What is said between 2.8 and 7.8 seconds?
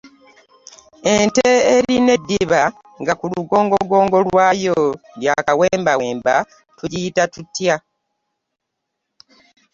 nga ku lugongogongo lwayo lya kawembawemba tugiyita tutya?